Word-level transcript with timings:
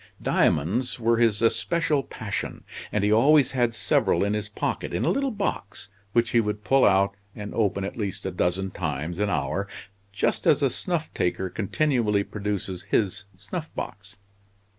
Diamonds 0.19 0.99
were 0.99 1.17
his 1.17 1.43
especial 1.43 2.01
passion, 2.01 2.63
and 2.91 3.03
he 3.03 3.11
always 3.11 3.51
had 3.51 3.75
several 3.75 4.23
in 4.23 4.33
his 4.33 4.49
pocket, 4.49 4.95
in 4.95 5.05
a 5.05 5.11
little 5.11 5.29
box 5.29 5.89
which 6.11 6.31
he 6.31 6.39
would 6.39 6.63
pull 6.63 6.85
out 6.85 7.15
and 7.35 7.53
open 7.53 7.83
at 7.83 7.95
least 7.95 8.25
a 8.25 8.31
dozen 8.31 8.71
times 8.71 9.19
an 9.19 9.29
hour, 9.29 9.67
just 10.11 10.47
as 10.47 10.63
a 10.63 10.71
snuff 10.71 11.13
taker 11.13 11.51
continually 11.51 12.23
produces 12.23 12.81
his 12.89 13.25
snuffbox. 13.37 14.15